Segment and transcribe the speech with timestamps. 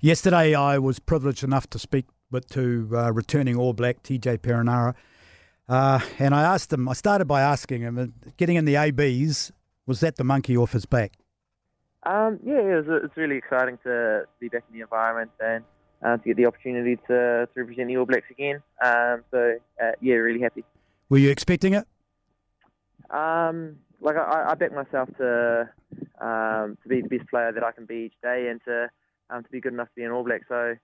[0.00, 4.94] Yesterday, I was privileged enough to speak with to uh, returning All Black TJ Perenara,
[5.68, 6.88] uh, and I asked him.
[6.88, 9.52] I started by asking him, getting in the ABs,
[9.86, 11.12] was that the monkey off his back?
[12.02, 15.64] Um, yeah, it was, it's really exciting to be back in the environment and
[16.02, 18.62] uh, to get the opportunity to, to represent the All Blacks again.
[18.84, 20.64] Um, so uh, yeah, really happy.
[21.08, 21.86] Were you expecting it?
[23.10, 25.68] Um, like I, I back myself to
[26.20, 28.88] um, to be the best player that I can be each day, and to
[29.30, 30.42] um, to be good enough to be an All Black.
[30.48, 30.76] So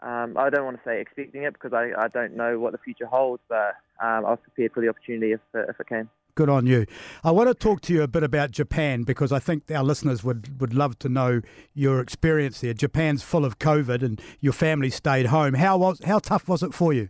[0.00, 2.78] um, I don't want to say expecting it because I, I don't know what the
[2.78, 6.08] future holds, but um, I was prepared for the opportunity if if it came.
[6.38, 6.86] Good on you.
[7.24, 10.22] I want to talk to you a bit about Japan because I think our listeners
[10.22, 11.40] would, would love to know
[11.74, 12.74] your experience there.
[12.74, 15.54] Japan's full of COVID and your family stayed home.
[15.54, 17.08] How was how tough was it for you?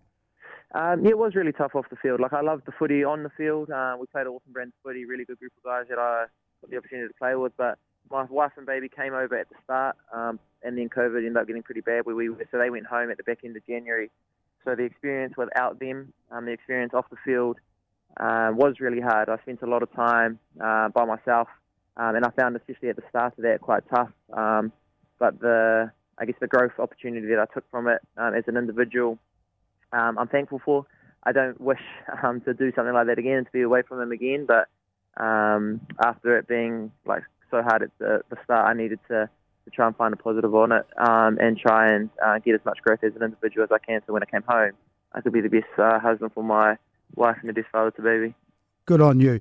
[0.75, 2.21] Um, yeah, it was really tough off the field.
[2.21, 3.71] Like I loved the footy on the field.
[3.71, 6.25] Uh, we played awesome brand footy, really good group of guys that I
[6.63, 7.53] got the opportunity to play with.
[7.59, 7.79] But
[8.11, 11.47] my wife and baby came over at the start, um, and then COVID ended up
[11.47, 12.07] getting pretty bad.
[12.07, 12.45] Where we were.
[12.51, 14.11] so they went home at the back end of January.
[14.65, 17.59] So the experience without them, um, the experience off the field,
[18.19, 19.29] uh, was really hard.
[19.29, 21.49] I spent a lot of time uh, by myself,
[21.97, 24.11] um, and I found especially at the start of that quite tough.
[24.33, 24.73] Um,
[25.19, 28.57] but the I guess the growth opportunity that I took from it um, as an
[28.57, 29.19] individual
[29.93, 30.87] um, I'm thankful for.
[31.25, 31.81] I don't wish
[32.23, 34.47] um, to do something like that again, to be away from them again.
[34.47, 34.69] But
[35.19, 39.29] after it being like so hard at the, the start, I needed to,
[39.69, 42.65] to try and find a positive on it um, and try and uh, get as
[42.65, 44.01] much growth as an individual as I can.
[44.07, 44.73] So when I came home,
[45.13, 46.77] I could be the best uh, husband for my
[47.15, 48.35] wife and the best father to baby.
[48.87, 49.41] Good on you.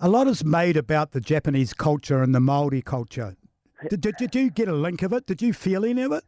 [0.00, 3.34] A lot is made about the Japanese culture and the Maori culture.
[3.88, 5.26] Did, did, did you get a link of it?
[5.26, 6.24] Did you feel any of it?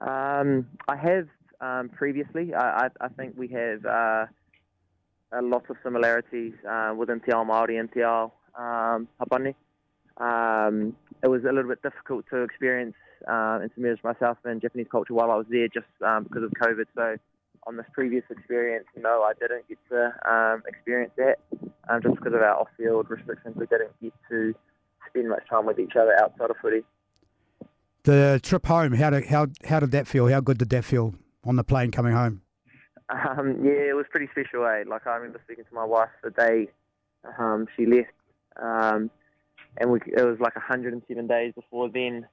[0.00, 1.28] Um, I have
[1.60, 2.54] um, previously.
[2.54, 4.26] I, I, I, think we have uh,
[5.32, 9.54] a lot of similarities uh, within Te Ao Māori and Te Ao um, Hapani.
[10.18, 12.94] Um, it was a little bit difficult to experience
[13.28, 16.44] uh, and to merge myself in Japanese culture while I was there just um, because
[16.44, 16.84] of COVID.
[16.94, 17.16] So
[17.66, 21.36] on this previous experience, no, I didn't get to um, experience that
[21.88, 23.56] um, just because of our off-field restrictions.
[23.56, 24.54] We didn't get to
[25.08, 26.82] spend much time with each other outside of footy.
[28.04, 30.26] The trip home, how did how how did that feel?
[30.26, 31.14] How good did that feel?
[31.44, 32.40] on the plane coming home?
[33.08, 34.64] Um, yeah, it was pretty special.
[34.66, 34.84] Eh?
[34.86, 36.68] Like I remember speaking to my wife the day
[37.38, 38.10] um, she left,
[38.60, 39.10] um,
[39.78, 42.26] and we, it was like 107 days before then,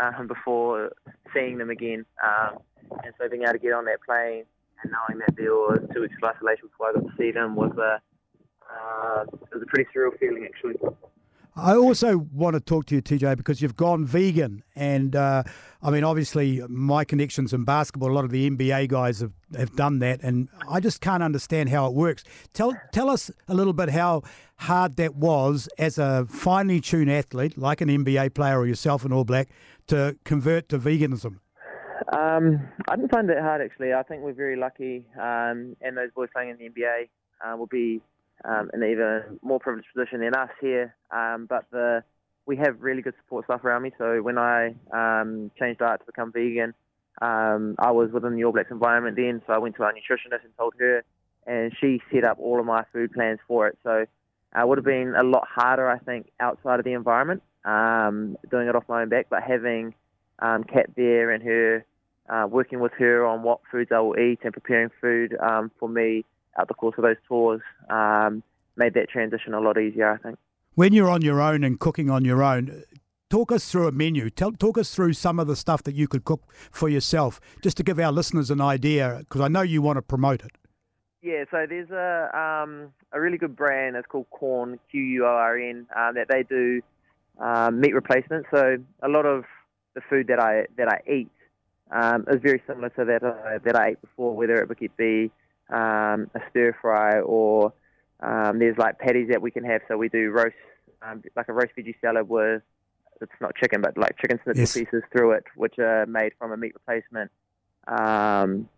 [0.00, 0.92] uh, before
[1.32, 2.04] seeing them again.
[2.22, 2.58] Um,
[3.04, 4.44] and so being able to get on that plane
[4.82, 7.54] and knowing that there was two weeks of isolation before I got to see them
[7.54, 8.00] was a
[8.70, 10.76] uh, it was a pretty surreal feeling actually.
[11.56, 14.62] I also want to talk to you, TJ, because you've gone vegan.
[14.76, 15.42] And uh,
[15.82, 19.74] I mean, obviously, my connections in basketball, a lot of the NBA guys have, have
[19.74, 20.22] done that.
[20.22, 22.24] And I just can't understand how it works.
[22.52, 24.22] Tell, tell us a little bit how
[24.56, 29.12] hard that was as a finely tuned athlete, like an NBA player or yourself in
[29.12, 29.48] All Black,
[29.88, 31.40] to convert to veganism.
[32.12, 33.92] Um, I didn't find it hard, actually.
[33.92, 35.04] I think we're very lucky.
[35.16, 37.08] Um, and those boys playing in the NBA
[37.44, 38.00] uh, will be
[38.44, 40.94] um, in an even more privileged position than us here.
[41.10, 42.02] Um, but the
[42.46, 43.92] we have really good support staff around me.
[43.98, 46.74] So when I um, changed diet to become vegan,
[47.22, 49.42] um, I was within the All Blacks environment then.
[49.46, 51.04] So I went to our nutritionist and told her,
[51.46, 53.78] and she set up all of my food plans for it.
[53.82, 54.06] So
[54.56, 58.36] uh, it would have been a lot harder, I think, outside of the environment, um,
[58.50, 59.26] doing it off my own back.
[59.30, 59.94] But having
[60.40, 61.84] um, Kat there and her
[62.28, 65.36] uh, working with her on what foods I will eat and preparing food
[65.78, 66.24] for me
[66.58, 68.42] out the course of those tours um,
[68.76, 70.38] made that transition a lot easier, I think.
[70.74, 72.84] When you're on your own and cooking on your own,
[73.28, 74.30] talk us through a menu.
[74.30, 77.76] Tell, talk us through some of the stuff that you could cook for yourself, just
[77.78, 80.52] to give our listeners an idea, because I know you want to promote it.
[81.22, 83.94] Yeah, so there's a um, a really good brand.
[83.94, 86.80] It's called Quorn Q U O R N uh, that they do
[87.38, 88.48] um, meat replacements.
[88.54, 89.44] So a lot of
[89.94, 91.30] the food that I that I eat
[91.90, 95.30] um, is very similar to that uh, that I ate before, whether it could be
[95.70, 97.72] um, a stir fry, or
[98.20, 99.82] um, there's like patties that we can have.
[99.88, 100.54] So we do roast,
[101.02, 102.62] um, like a roast veggie salad with
[103.20, 104.74] it's not chicken, but like chicken schnitzel yes.
[104.74, 107.30] pieces through it, which are made from a meat replacement.
[107.86, 108.68] Um,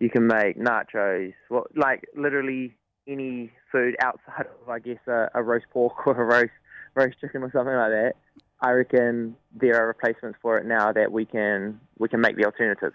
[0.00, 2.74] you can make nachos, well, like literally
[3.06, 6.52] any food outside of, I guess, a, a roast pork or a roast
[6.94, 8.14] roast chicken or something like that.
[8.60, 12.44] I reckon there are replacements for it now that we can we can make the
[12.44, 12.94] alternatives.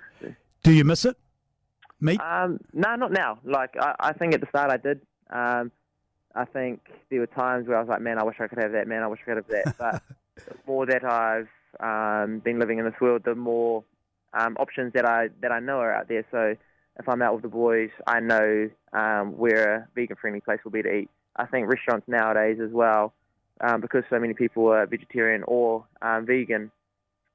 [0.63, 1.18] Do you miss it?
[2.19, 3.40] Um, no, not now.
[3.44, 5.01] Like I, I think at the start I did.
[5.30, 5.72] Um,
[6.36, 8.72] I think there were times where I was like, man, I wish I could have
[8.74, 8.88] that.
[8.88, 9.75] Man, I wish I could have that.
[10.36, 11.50] But the more that I've
[11.81, 13.84] um, been living in this world, the more
[14.34, 16.25] um, options that I that I know are out there.
[16.31, 16.56] So
[16.98, 20.84] if I'm out with the boys, I know um, where a vegan-friendly place will be
[20.84, 21.10] to eat.
[21.36, 23.13] I think restaurants nowadays as well,
[23.62, 26.72] um, because so many people are vegetarian or um, vegan,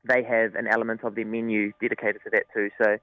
[0.07, 2.71] they have an element of their menu dedicated to that too.
[2.79, 2.99] So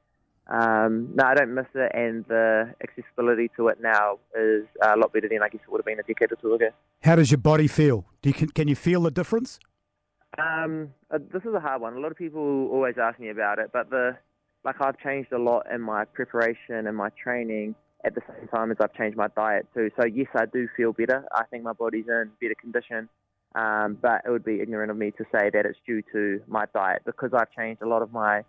[0.47, 5.13] um, no, I don't miss it, and the accessibility to it now is a lot
[5.13, 6.69] better than I guess it would have been a decade or two ago.
[7.01, 8.05] How does your body feel?
[8.21, 9.59] Do you, can, can you feel the difference?
[10.37, 11.93] Um, uh, this is a hard one.
[11.93, 14.17] A lot of people always ask me about it, but the
[14.63, 17.73] like I've changed a lot in my preparation and my training
[18.05, 19.89] at the same time as I've changed my diet too.
[19.99, 21.25] So yes, I do feel better.
[21.33, 23.09] I think my body's in better condition.
[23.53, 26.65] Um, but it would be ignorant of me to say that it's due to my
[26.73, 28.43] diet because I've changed a lot of my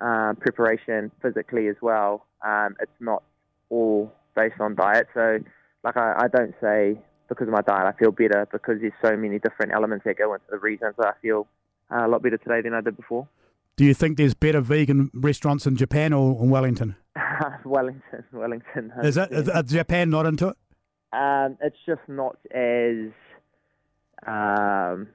[0.00, 2.26] um, preparation physically as well.
[2.46, 3.22] Um, it's not
[3.70, 5.08] all based on diet.
[5.14, 5.38] So,
[5.84, 6.98] like, I, I don't say
[7.28, 10.32] because of my diet I feel better because there's so many different elements that go
[10.32, 11.46] into the reasons that I feel
[11.90, 13.28] uh, a lot better today than I did before.
[13.76, 16.96] Do you think there's better vegan restaurants in Japan or in Wellington?
[17.64, 18.92] Wellington, Wellington.
[19.02, 20.56] Is that is, is Japan not into it?
[21.12, 23.10] Um, it's just not as
[24.26, 25.08] um,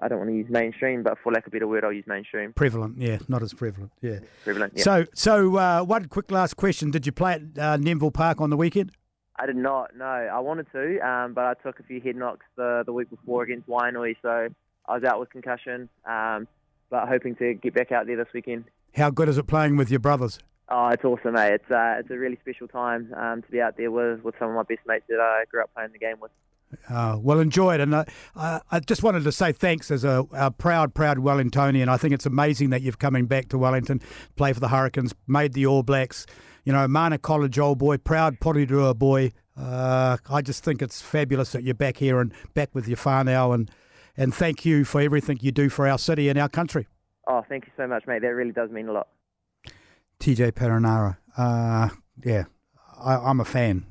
[0.00, 2.06] I don't want to use mainstream, but for lack of a better word, I'll use
[2.06, 2.52] mainstream.
[2.52, 4.20] Prevalent, yeah, not as prevalent, yeah.
[4.44, 4.82] Prevalent, yeah.
[4.84, 8.50] So, so uh, one quick last question: Did you play at uh, Neville Park on
[8.50, 8.92] the weekend?
[9.36, 9.96] I did not.
[9.96, 13.10] No, I wanted to, um, but I took a few head knocks the the week
[13.10, 14.48] before against Wainui, so
[14.86, 15.88] I was out with concussion.
[16.04, 16.48] Um,
[16.90, 18.64] but hoping to get back out there this weekend.
[18.94, 20.38] How good is it playing with your brothers?
[20.70, 21.54] Oh, it's awesome, mate.
[21.54, 24.50] It's uh, it's a really special time um, to be out there with with some
[24.50, 26.30] of my best mates that I grew up playing the game with.
[26.88, 27.80] Uh, well, enjoy it.
[27.80, 28.04] And uh,
[28.34, 31.88] I just wanted to say thanks as a, a, proud, proud Wellingtonian.
[31.88, 34.00] I think it's amazing that you've coming back to Wellington,
[34.36, 36.26] play for the Hurricanes, made the All Blacks.
[36.64, 39.32] You know, Mana College old boy, proud Porirua boy.
[39.56, 43.54] Uh, I just think it's fabulous that you're back here and back with your whānau.
[43.54, 43.70] And,
[44.16, 46.86] and thank you for everything you do for our city and our country.
[47.26, 48.22] Oh, thank you so much, mate.
[48.22, 49.08] That really does mean a lot.
[50.20, 51.16] TJ Perenara.
[51.36, 51.88] Uh,
[52.24, 52.44] yeah,
[53.00, 53.84] I, I'm a fan.